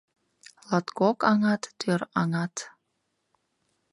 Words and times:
Латкок 0.67 1.19
аҥат— 1.31 1.63
тӧр 1.79 2.01
аҥат 2.21 2.55